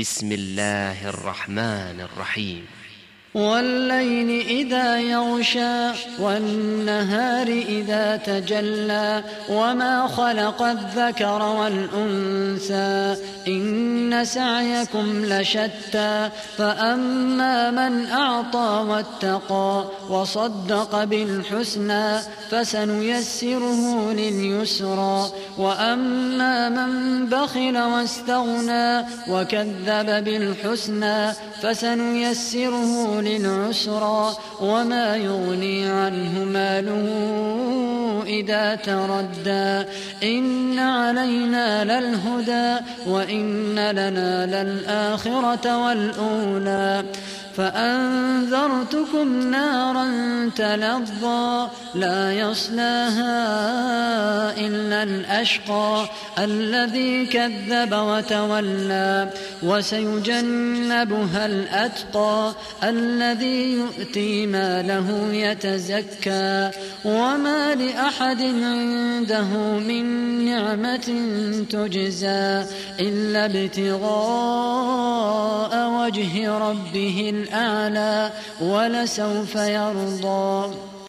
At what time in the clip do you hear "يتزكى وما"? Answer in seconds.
65.32-67.74